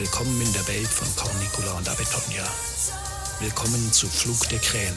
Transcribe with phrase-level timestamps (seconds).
[0.00, 2.42] Willkommen in der Welt von Cornicula und Abetonia.
[3.38, 4.96] Willkommen zu Flug der Krähen,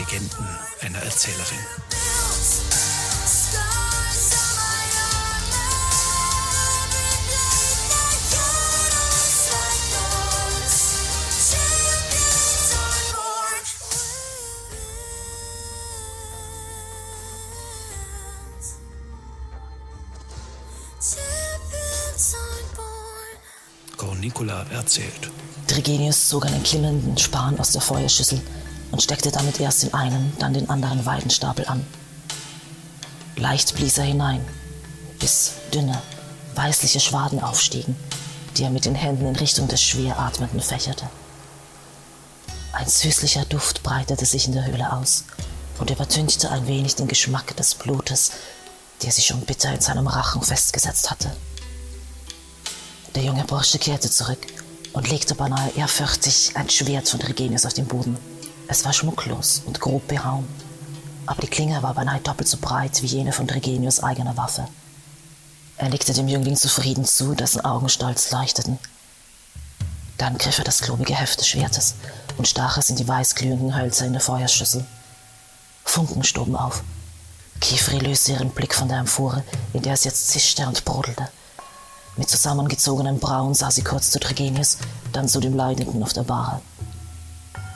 [0.00, 0.48] Legenden
[0.80, 2.15] einer Erzählerin.
[24.36, 25.30] Cornicula erzählt.
[25.66, 28.40] Trigenius zog einen klimmernden Span aus der Feuerschüssel
[28.92, 31.84] und steckte damit erst den einen, dann den anderen Weidenstapel an.
[33.36, 34.44] Leicht blies er hinein,
[35.18, 36.00] bis dünne,
[36.54, 37.96] weißliche Schwaden aufstiegen,
[38.56, 41.08] die er mit den Händen in Richtung des schwer Atmenden fächerte.
[42.72, 45.24] Ein süßlicher Duft breitete sich in der Höhle aus
[45.78, 48.32] und übertünchte ein wenig den Geschmack des Blutes,
[49.02, 51.34] der sich schon bitter in seinem Rachen festgesetzt hatte.
[53.16, 54.46] Der junge Bursche kehrte zurück
[54.92, 58.18] und legte beinahe ehrfürchtig ein Schwert von Regenius auf den Boden.
[58.68, 60.46] Es war schmucklos und grob behauen,
[61.24, 64.68] aber die Klinge war beinahe doppelt so breit wie jene von Regenius eigener Waffe.
[65.78, 68.78] Er nickte dem Jüngling zufrieden zu, dessen Augen stolz leuchteten.
[70.18, 71.94] Dann griff er das klobige Heft des Schwertes
[72.36, 74.84] und stach es in die weißglühenden Hölzer in der Feuerschüssel.
[75.86, 76.82] Funken stoben auf.
[77.62, 79.42] Kifri löste ihren Blick von der Amphore,
[79.72, 81.30] in der es jetzt zischte und brodelte.
[82.16, 84.78] Mit zusammengezogenen Brauen sah sie kurz zu Tregenius,
[85.12, 86.62] dann zu dem Leidenden auf der Bahre.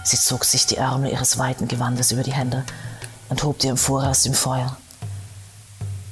[0.03, 2.65] Sie zog sich die Ärmel ihres weiten Gewandes über die Hände
[3.29, 4.77] und hob die Amphore aus dem Feuer.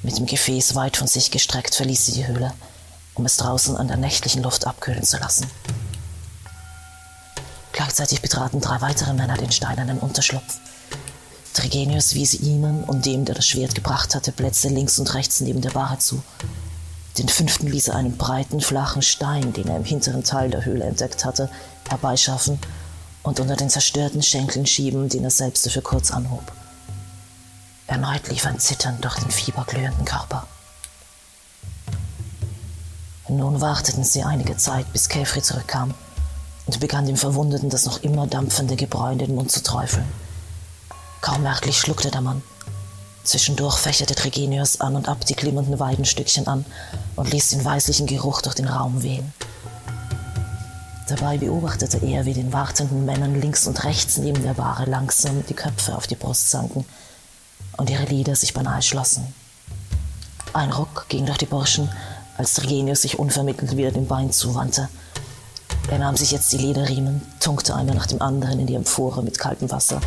[0.03, 2.53] Mit dem Gefäß weit von sich gestreckt verließ sie die Höhle,
[3.15, 5.51] um es draußen an der nächtlichen Luft abkühlen zu lassen.
[7.73, 10.59] Gleichzeitig betraten drei weitere Männer den steinernen Unterschlupf.
[11.55, 15.63] Trigenius wies ihnen und dem, der das Schwert gebracht hatte, Plätze links und rechts neben
[15.63, 16.23] der Bahre zu
[17.19, 20.85] den fünften ließ er einen breiten, flachen Stein, den er im hinteren Teil der Höhle
[20.85, 21.51] entdeckt hatte,
[21.89, 22.59] herbeischaffen
[23.23, 26.53] und unter den zerstörten Schenkeln schieben, den er selbst für kurz anhob.
[27.87, 30.47] Erneut lief ein Zittern durch den fieberglühenden Körper.
[33.29, 35.95] Nun warteten sie einige Zeit, bis Käfri zurückkam
[36.67, 40.07] und begann dem Verwundeten das noch immer dampfende Gebräu in den Mund zu träufeln.
[41.21, 42.43] Kaum merklich schluckte der Mann.
[43.29, 46.65] Zwischendurch fächerte Tregenius an und ab die glimmenden Weidenstückchen an
[47.15, 49.35] und ließ den weißlichen Geruch durch den Raum wehen.
[51.09, 55.53] Dabei beobachtete er, wie den wartenden Männern links und rechts neben der Bahre langsam die
[55.53, 56.87] Köpfe auf die Brust sanken
[57.77, 59.35] und ihre Lider sich beinahe schlossen.
[60.55, 61.91] Ein Ruck ging durch die Burschen,
[62.39, 64.89] als Tregenius sich unvermittelt wieder dem Bein zuwandte.
[65.91, 69.39] Er nahm sich jetzt die Lederriemen, tunkte einer nach dem anderen in die Amphore mit
[69.39, 70.01] kaltem Wasser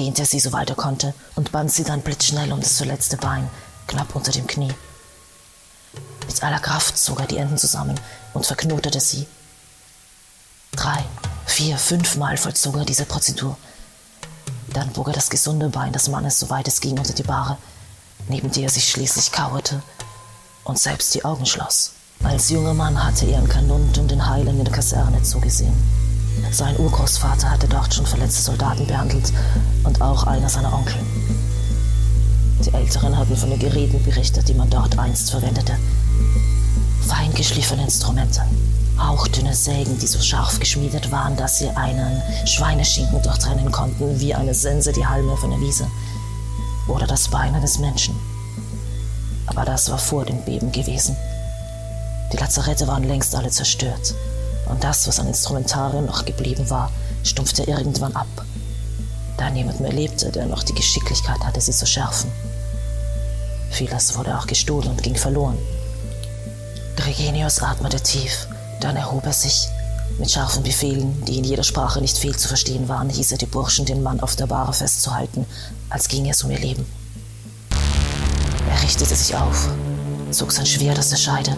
[0.00, 3.50] dehnte sie, soweit er konnte, und band sie dann blitzschnell um das zuletzte Bein,
[3.86, 4.72] knapp unter dem Knie.
[6.26, 8.00] Mit aller Kraft zog er die Enden zusammen
[8.32, 9.26] und verknotete sie.
[10.72, 11.04] Drei,
[11.44, 13.58] vier, fünfmal vollzog er diese Prozedur.
[14.72, 17.58] Dann bog er das gesunde Bein des Mannes, soweit es ging, unter die Bahre,
[18.28, 19.82] neben der er sich schließlich kauerte
[20.64, 21.92] und selbst die Augen schloss.
[22.22, 25.76] Als junger Mann hatte er im Kanund und den Heilen in der Kaserne zugesehen.
[26.50, 29.32] Sein Urgroßvater hatte dort schon verletzte Soldaten behandelt
[29.84, 30.96] und auch einer seiner Onkel.
[32.64, 35.76] Die Älteren hatten von den Geräten berichtet, die man dort einst verwendete.
[37.06, 38.42] Fein geschliffene Instrumente,
[38.98, 44.54] hauchdünne Sägen, die so scharf geschmiedet waren, dass sie einen Schweineschinken durchtrennen konnten, wie eine
[44.54, 45.86] Sense die Halme von der Wiese.
[46.88, 48.14] Oder das Bein eines Menschen.
[49.46, 51.16] Aber das war vor dem Beben gewesen.
[52.32, 54.14] Die Lazarette waren längst alle zerstört
[54.70, 56.90] und das, was an Instrumentarien noch geblieben war,
[57.22, 58.28] stumpfte irgendwann ab,
[59.36, 62.30] da niemand mehr lebte, der noch die Geschicklichkeit hatte, sie zu schärfen.
[63.70, 65.58] Vieles wurde auch gestohlen und ging verloren.
[67.06, 68.46] Regenius atmete tief,
[68.80, 69.68] dann erhob er sich.
[70.18, 73.46] Mit scharfen Befehlen, die in jeder Sprache nicht fehl zu verstehen waren, hieß er die
[73.46, 75.46] Burschen, den Mann auf der Bahre festzuhalten,
[75.88, 76.84] als ginge es um ihr Leben.
[78.68, 79.68] Er richtete sich auf,
[80.30, 81.56] zog sein Schwert aus der Scheide,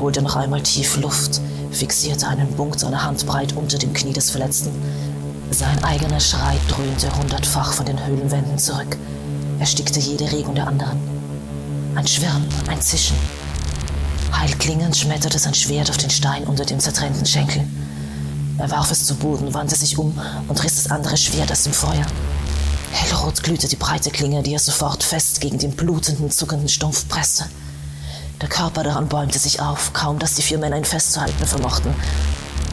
[0.00, 4.70] holte noch einmal tief Luft, fixierte einen Punkt seiner Handbreit unter dem Knie des Verletzten.
[5.50, 8.96] Sein eigener Schrei dröhnte hundertfach von den Höhlenwänden zurück,
[9.58, 10.98] erstickte jede Regung der anderen.
[11.94, 13.16] Ein Schwirren, ein Zischen.
[14.32, 17.64] Heilklingend schmetterte sein Schwert auf den Stein unter dem zertrennten Schenkel.
[18.58, 20.18] Er warf es zu Boden, wandte sich um
[20.48, 22.06] und riss das andere Schwert aus dem Feuer.
[22.92, 27.44] Hellrot glühte die breite Klinge, die er sofort fest gegen den blutenden, zuckenden Stumpf presste.
[28.40, 31.92] Der Körper daran bäumte sich auf, kaum dass die vier Männer ihn festzuhalten vermochten.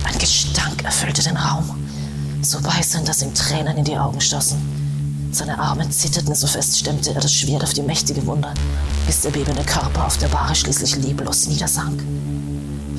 [0.04, 1.88] Ein Gestank erfüllte den Raum,
[2.44, 5.30] so beißend, dass ihm Tränen in die Augen schossen.
[5.32, 8.54] Seine Arme zitterten, so fest stemmte er das Schwert auf die mächtige Wunde,
[9.08, 12.04] bis der bebende Körper auf der Bahre schließlich leblos niedersank.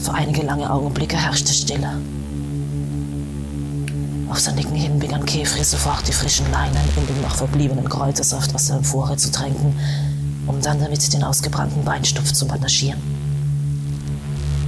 [0.03, 2.01] Für einige lange Augenblicke herrschte Stille.
[4.29, 8.53] Auf sein Nicken hin begann Kefri sofort die frischen Leinen in den noch verbliebenen Kräutersaft
[8.55, 9.79] aus seinem Vorrat zu tränken,
[10.47, 13.01] um dann damit den ausgebrannten Beinstupf zu bandagieren.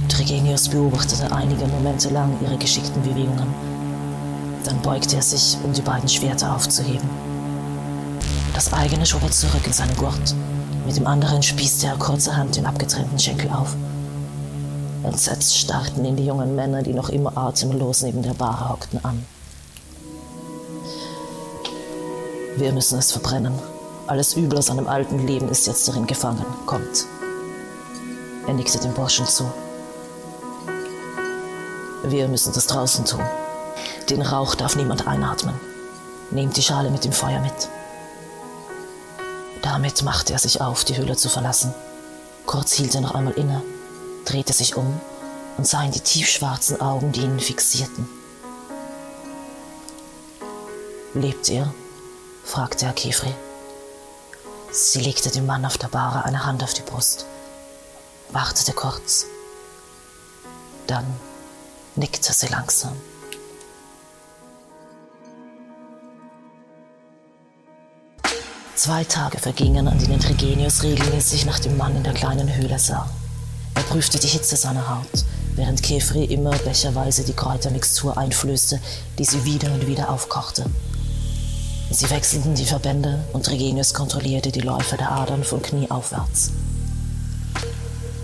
[0.09, 3.53] Trigenius beobachtete einige Momente lang ihre geschickten Bewegungen.
[4.65, 7.07] Dann beugte er sich, um die beiden Schwerter aufzuheben.
[8.53, 10.35] Das eigene schob er zurück in seinen Gurt.
[10.85, 13.75] Mit dem anderen spießte er kurzerhand den abgetrennten Schenkel auf.
[15.03, 19.23] Entsetzt starrten ihn die jungen Männer, die noch immer atemlos neben der Bar hockten, an.
[22.57, 23.53] Wir müssen es verbrennen.
[24.09, 26.43] Alles Übel aus seinem alten Leben ist jetzt darin gefangen.
[26.65, 27.05] Kommt.
[28.47, 29.51] Er nickte dem Burschen zu.
[32.01, 33.23] Wir müssen das draußen tun.
[34.09, 35.53] Den Rauch darf niemand einatmen.
[36.31, 37.69] Nehmt die Schale mit dem Feuer mit.
[39.61, 41.71] Damit machte er sich auf, die Höhle zu verlassen.
[42.47, 43.61] Kurz hielt er noch einmal inne,
[44.25, 44.99] drehte sich um
[45.57, 48.09] und sah in die tiefschwarzen Augen, die ihn fixierten.
[51.13, 51.71] Lebt ihr?
[52.43, 53.35] fragte Herr Kefri.
[54.71, 57.25] Sie legte dem Mann auf der Bahre eine Hand auf die Brust,
[58.31, 59.25] wartete kurz.
[60.85, 61.05] Dann
[61.95, 62.93] nickte sie langsam.
[68.75, 73.09] Zwei Tage vergingen, an denen Trigenius regelmäßig nach dem Mann in der kleinen Höhle sah.
[73.75, 75.25] Er prüfte die Hitze seiner Haut,
[75.55, 78.79] während Kefri immer becherweise die Kräutermixtur einflößte,
[79.17, 80.65] die sie wieder und wieder aufkochte.
[81.91, 86.51] Sie wechselten die Verbände und Regenius kontrollierte die Läufe der Adern von Knie aufwärts.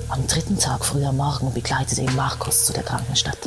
[0.07, 3.39] Am dritten Tag früh am Morgen begleitete ihn Markus zu der Krankenstadt.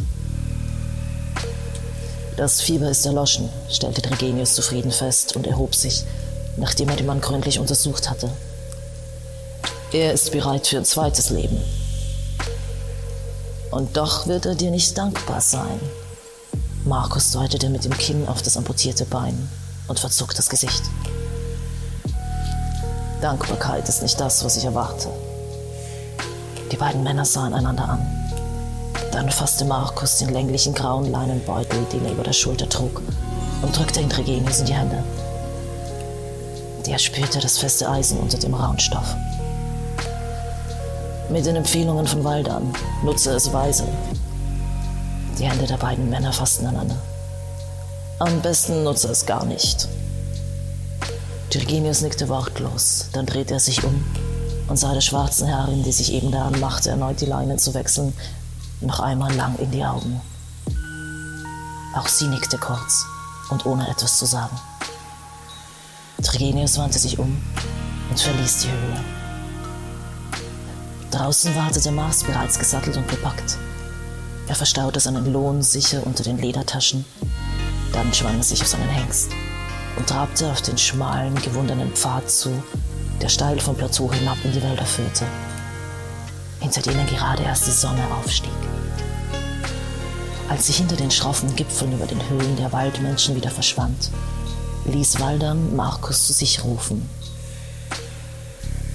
[2.36, 6.04] Das Fieber ist erloschen, stellte Regenius zufrieden fest und erhob sich,
[6.56, 8.28] nachdem er den Mann gründlich untersucht hatte.
[9.92, 11.60] Er ist bereit für ein zweites Leben.
[13.70, 15.80] Und doch wird er dir nicht dankbar sein.
[16.84, 19.48] Markus deutete mit dem Kinn auf das amputierte Bein
[19.88, 20.82] und verzog das Gesicht.
[23.20, 25.08] Dankbarkeit ist nicht das, was ich erwarte.
[26.70, 28.06] Die beiden Männer sahen einander an.
[29.10, 33.02] Dann fasste Markus den länglichen grauen Leinenbeutel, den er über der Schulter trug,
[33.62, 35.02] und drückte ihn Tregenius in die Hände.
[36.86, 39.16] Der spürte das feste Eisen unter dem rauen Stoff.
[41.30, 43.84] Mit den Empfehlungen von Waldan nutze es weise.
[45.38, 46.96] Die Hände der beiden Männer fassten einander.
[48.20, 49.86] Am besten nutze es gar nicht.
[51.52, 54.04] Virginius nickte wortlos, dann drehte er sich um
[54.66, 58.12] und sah der schwarzen Herrin, die sich eben daran machte, erneut die Leinen zu wechseln,
[58.80, 60.20] noch einmal lang in die Augen.
[61.94, 63.04] Auch sie nickte kurz
[63.50, 64.58] und ohne etwas zu sagen.
[66.20, 67.40] Trigenius wandte sich um
[68.10, 69.04] und verließ die Höhle.
[71.12, 73.58] Draußen wartete Mars bereits gesattelt und gepackt.
[74.48, 77.04] Er verstaute seinen Lohn sicher unter den Ledertaschen
[77.92, 79.30] dann schwang er sich auf seinen Hengst
[79.96, 82.62] und trabte auf den schmalen, gewundenen Pfad zu,
[83.20, 85.24] der steil vom Plateau hinab in die Wälder führte,
[86.60, 88.52] hinter denen gerade erst die Sonne aufstieg.
[90.48, 94.10] Als sie hinter den schroffen Gipfeln über den Höhlen der Waldmenschen wieder verschwand,
[94.86, 97.08] ließ Waldern Markus zu sich rufen.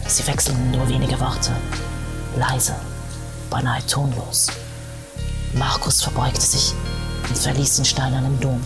[0.08, 1.52] Sie wechselten nur wenige Worte,
[2.38, 2.76] leise,
[3.50, 4.48] beinahe tonlos.
[5.54, 6.74] Markus verbeugte sich
[7.30, 8.62] und verließ den steinernen Dom.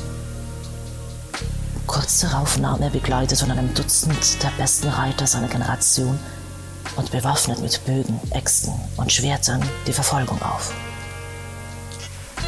[1.88, 6.20] Kurz darauf nahm er begleitet von einem Dutzend der besten Reiter seiner Generation
[6.98, 10.74] und bewaffnet mit Bögen, Äxten und Schwertern die Verfolgung auf.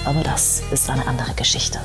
[0.05, 1.79] Aber das ist eine andere Geschichte.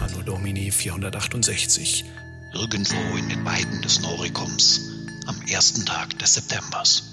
[0.00, 2.04] Anno Domini 468.
[2.52, 4.80] Irgendwo in den Weiden des Norikums
[5.26, 7.11] am ersten Tag des Septembers.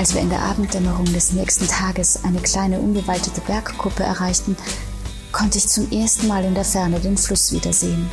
[0.00, 4.56] Als wir in der Abenddämmerung des nächsten Tages eine kleine unbewaldete Bergkuppe erreichten,
[5.30, 8.08] konnte ich zum ersten Mal in der Ferne den Fluss wiedersehen.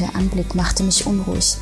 [0.00, 1.58] Der Anblick machte mich unruhig.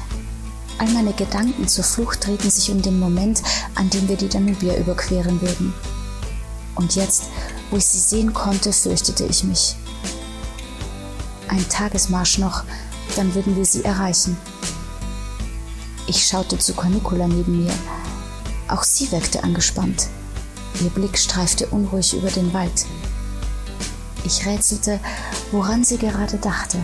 [0.79, 3.43] All meine Gedanken zur Flucht drehten sich um den Moment,
[3.75, 5.75] an dem wir die Danubia überqueren würden.
[6.77, 7.25] Und jetzt,
[7.71, 9.77] wo ich sie sehen konnte, fürchtete ich mich.
[11.49, 12.65] Ein Tagesmarsch noch,
[13.17, 14.35] dann würden wir sie erreichen.
[16.07, 17.75] Ich schaute zu Cornicula neben mir.
[18.69, 20.09] Auch sie wirkte angespannt.
[20.83, 22.87] Ihr Blick streifte unruhig über den Wald.
[24.25, 25.01] Ich rätselte,
[25.53, 26.79] woran sie gerade dachte.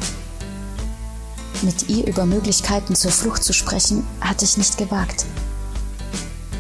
[1.63, 5.27] Mit ihr über Möglichkeiten zur Flucht zu sprechen, hatte ich nicht gewagt.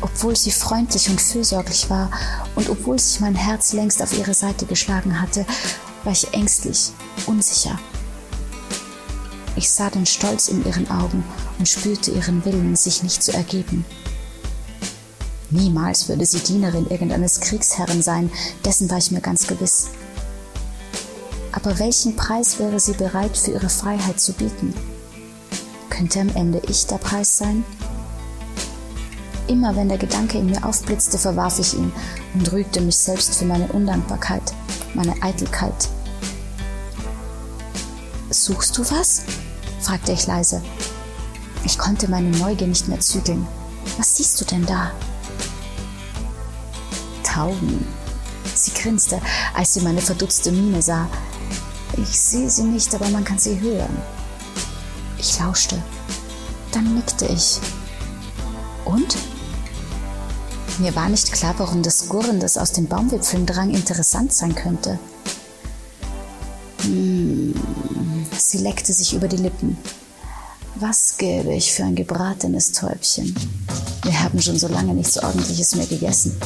[0.00, 2.10] Obwohl sie freundlich und fürsorglich war
[2.56, 5.46] und obwohl sich mein Herz längst auf ihre Seite geschlagen hatte,
[6.04, 6.90] war ich ängstlich,
[7.26, 7.78] unsicher.
[9.54, 11.24] Ich sah den Stolz in ihren Augen
[11.58, 13.84] und spürte ihren Willen, sich nicht zu ergeben.
[15.52, 18.30] Niemals würde sie Dienerin irgendeines Kriegsherren sein,
[18.64, 19.88] dessen war ich mir ganz gewiss.
[21.52, 24.72] Aber welchen Preis wäre sie bereit für ihre Freiheit zu bieten?
[25.90, 27.64] Könnte am Ende ich der Preis sein?
[29.46, 31.92] Immer wenn der Gedanke in mir aufblitzte, verwarf ich ihn
[32.32, 34.54] und rügte mich selbst für meine Undankbarkeit,
[34.94, 35.90] meine Eitelkeit.
[38.30, 39.24] Suchst du was?
[39.80, 40.62] fragte ich leise.
[41.64, 43.46] Ich konnte meine Neugier nicht mehr zügeln.
[43.98, 44.92] Was siehst du denn da?
[47.32, 47.86] Tauben.
[48.54, 49.18] Sie grinste,
[49.54, 51.08] als sie meine verdutzte Miene sah.
[51.96, 53.96] Ich sehe sie nicht, aber man kann sie hören.
[55.18, 55.82] Ich lauschte.
[56.72, 57.58] Dann nickte ich.
[58.84, 59.16] Und?
[60.78, 64.98] Mir war nicht klar, warum das Gurren, das aus den Baumwipfeln drang, interessant sein könnte.
[66.82, 67.54] Hm.
[68.36, 69.78] Sie leckte sich über die Lippen.
[70.74, 73.34] Was gäbe ich für ein gebratenes Täubchen?
[74.02, 76.36] Wir haben schon so lange nichts Ordentliches mehr gegessen.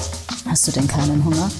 [0.49, 1.51] Hast du denn keinen Hunger?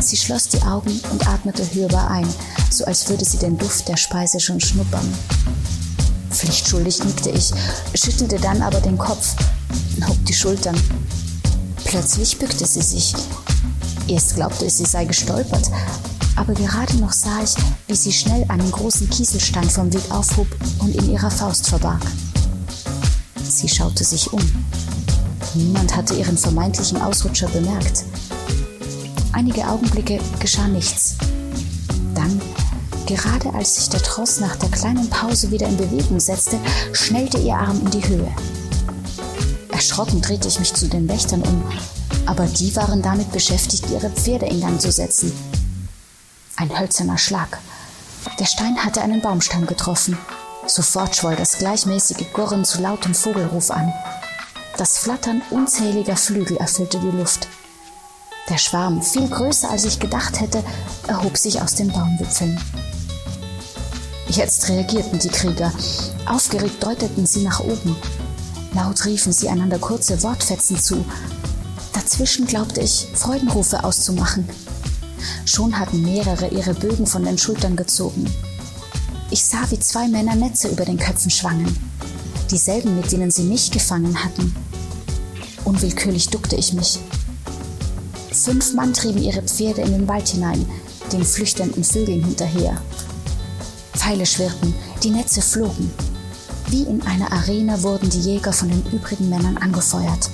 [0.00, 2.26] Sie schloss die Augen und atmete hörbar ein,
[2.70, 5.06] so als würde sie den Duft der Speise schon schnuppern.
[6.30, 7.52] Pflichtschuldig nickte ich,
[7.94, 9.34] schüttelte dann aber den Kopf,
[10.06, 10.80] hob die Schultern.
[11.84, 13.14] Plötzlich bückte sie sich.
[14.08, 15.70] Erst glaubte ich, sie sei gestolpert,
[16.36, 17.54] aber gerade noch sah ich,
[17.88, 20.46] wie sie schnell einen großen Kieselstein vom Weg aufhob
[20.78, 22.00] und in ihrer Faust verbarg.
[23.42, 24.42] Sie schaute sich um.
[25.58, 28.04] Niemand hatte ihren vermeintlichen Ausrutscher bemerkt.
[29.32, 31.16] Einige Augenblicke geschah nichts.
[32.14, 32.40] Dann,
[33.06, 36.58] gerade als sich der Tross nach der kleinen Pause wieder in Bewegung setzte,
[36.92, 38.32] schnellte ihr Arm in die Höhe.
[39.72, 41.64] Erschrocken drehte ich mich zu den Wächtern um,
[42.26, 45.32] aber die waren damit beschäftigt, ihre Pferde in Gang zu setzen.
[46.54, 47.58] Ein hölzerner Schlag.
[48.38, 50.16] Der Stein hatte einen Baumstamm getroffen.
[50.68, 53.92] Sofort schwoll das gleichmäßige Gurren zu lautem Vogelruf an.
[54.78, 57.48] Das Flattern unzähliger Flügel erfüllte die Luft.
[58.48, 60.62] Der Schwarm, viel größer als ich gedacht hätte,
[61.08, 62.56] erhob sich aus den Baumwipfeln.
[64.28, 65.72] Jetzt reagierten die Krieger.
[66.26, 67.96] Aufgeregt deuteten sie nach oben.
[68.72, 71.04] Laut riefen sie einander kurze Wortfetzen zu.
[71.92, 74.48] Dazwischen glaubte ich, Freudenrufe auszumachen.
[75.44, 78.32] Schon hatten mehrere ihre Bögen von den Schultern gezogen.
[79.32, 81.76] Ich sah, wie zwei Männer Netze über den Köpfen schwangen.
[82.48, 84.54] Dieselben, mit denen sie mich gefangen hatten.
[85.68, 86.98] Unwillkürlich duckte ich mich.
[88.32, 90.64] Fünf Mann trieben ihre Pferde in den Wald hinein,
[91.12, 92.80] den flüchtenden Vögeln hinterher.
[93.92, 94.72] Pfeile schwirrten,
[95.02, 95.92] die Netze flogen.
[96.68, 100.30] Wie in einer Arena wurden die Jäger von den übrigen Männern angefeuert.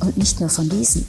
[0.00, 1.06] Und nicht nur von diesen.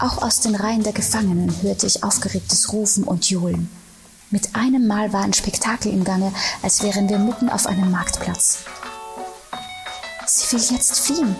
[0.00, 3.68] Auch aus den Reihen der Gefangenen hörte ich aufgeregtes Rufen und Johlen.
[4.32, 6.32] Mit einem Mal war ein Spektakel im Gange,
[6.62, 8.64] als wären wir mitten auf einem Marktplatz.
[10.26, 11.36] Sie will jetzt fliehen.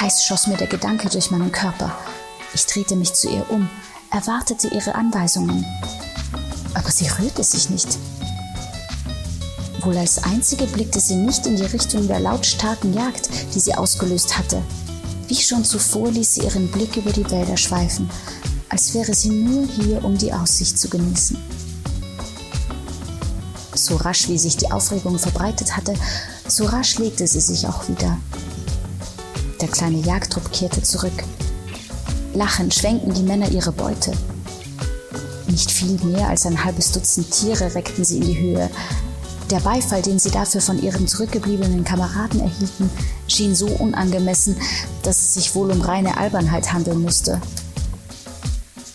[0.00, 1.96] Heiß schoss mir der Gedanke durch meinen Körper.
[2.52, 3.68] Ich drehte mich zu ihr um,
[4.10, 5.64] erwartete ihre Anweisungen.
[6.74, 7.96] Aber sie rührte sich nicht.
[9.82, 14.36] Wohl als einzige blickte sie nicht in die Richtung der lautstarken Jagd, die sie ausgelöst
[14.36, 14.62] hatte.
[15.28, 18.10] Wie schon zuvor ließ sie ihren Blick über die Wälder schweifen,
[18.70, 21.36] als wäre sie nur hier, um die Aussicht zu genießen.
[23.74, 25.94] So rasch wie sich die Aufregung verbreitet hatte,
[26.48, 28.18] so rasch legte sie sich auch wieder.
[29.64, 31.24] Der kleine Jagdtrupp kehrte zurück.
[32.34, 34.12] Lachend schwenkten die Männer ihre Beute.
[35.46, 38.68] Nicht viel mehr als ein halbes Dutzend Tiere reckten sie in die Höhe,
[39.50, 42.90] der Beifall, den sie dafür von ihren zurückgebliebenen Kameraden erhielten,
[43.26, 44.54] schien so unangemessen,
[45.02, 47.40] dass es sich wohl um reine Albernheit handeln musste.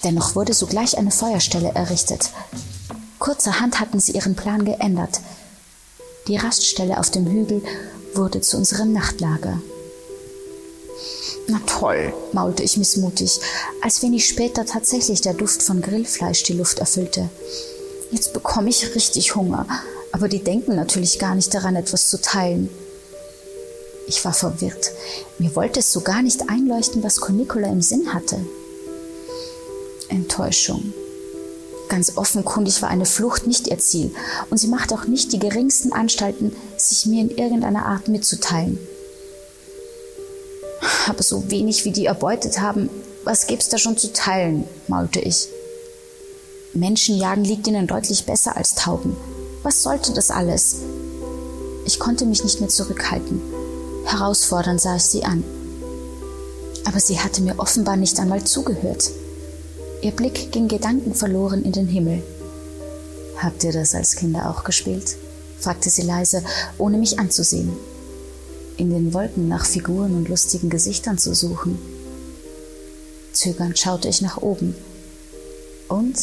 [0.04, 2.30] Dennoch wurde sogleich eine Feuerstelle errichtet.
[3.18, 5.20] Kurzerhand hatten sie ihren Plan geändert.
[6.28, 7.64] Die Raststelle auf dem Hügel
[8.14, 9.60] wurde zu unserem Nachtlager.
[11.50, 13.40] Na toll, maulte ich missmutig,
[13.82, 17.30] als wenig später tatsächlich der Duft von Grillfleisch die Luft erfüllte.
[18.12, 19.66] Jetzt bekomme ich richtig Hunger.
[20.12, 22.70] Aber die denken natürlich gar nicht daran, etwas zu teilen.
[24.08, 24.92] Ich war verwirrt.
[25.38, 28.40] Mir wollte es so gar nicht einleuchten, was Cornicola im Sinn hatte.
[30.10, 30.94] Enttäuschung.
[31.90, 34.12] Ganz offenkundig war eine Flucht nicht ihr Ziel
[34.50, 38.80] und sie machte auch nicht die geringsten Anstalten, sich mir in irgendeiner Art mitzuteilen.
[41.10, 42.88] Aber so wenig wie die erbeutet haben,
[43.24, 45.48] was gibt's da schon zu teilen, maulte ich.
[46.74, 49.18] Menschenjagen liegt ihnen deutlich besser als Tauben.
[49.64, 50.78] Was sollte das alles?
[51.86, 53.42] Ich konnte mich nicht mehr zurückhalten.
[54.06, 55.44] Herausfordernd sah ich sie an.
[56.86, 59.10] Aber sie hatte mir offenbar nicht einmal zugehört.
[60.04, 62.22] Ihr Blick ging gedankenverloren in den Himmel.
[63.38, 65.18] Habt ihr das als Kinder auch gespielt?
[65.60, 66.44] fragte sie leise,
[66.78, 67.74] ohne mich anzusehen.
[68.80, 71.78] In den Wolken nach Figuren und lustigen Gesichtern zu suchen.
[73.34, 74.74] Zögernd schaute ich nach oben.
[75.90, 76.16] Und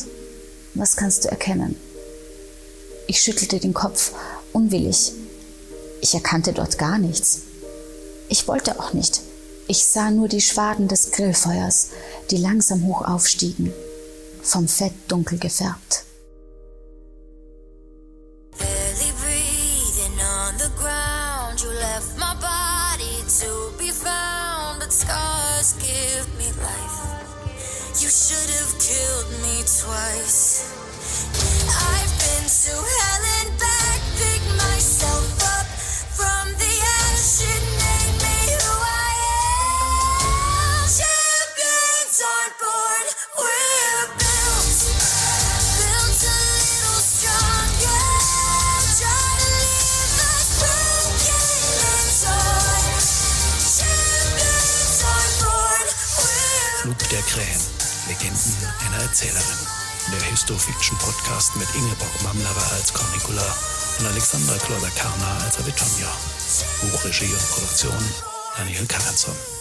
[0.73, 1.77] was kannst du erkennen?
[3.09, 4.13] Ich schüttelte den Kopf,
[4.55, 5.13] unwillig.
[6.01, 7.43] Ich erkannte dort gar nichts.
[8.31, 9.21] Ich wollte auch nicht.
[9.69, 11.91] Ich sah nur die Schwaden des Grillfeuers,
[12.31, 13.71] die langsam hoch aufstiegen,
[14.43, 16.07] vom Fett dunkel gefärbt.
[21.47, 26.97] around, you left my body to be found, but scars give me life.
[28.01, 30.73] You should have killed me twice.
[31.69, 33.56] I've been to hell and
[57.13, 57.61] der Krähen,
[58.09, 59.59] Legenden einer Erzählerin.
[60.11, 63.57] Der Histofiction-Podcast mit Ingeborg Mamlava als Cornicula
[63.99, 66.11] und Alexandra Kloder-Karner als Avitonia.
[66.83, 68.05] Buchregie und Produktion
[68.57, 69.56] Daniel Karenson.